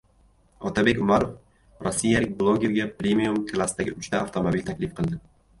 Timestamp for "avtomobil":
4.25-4.69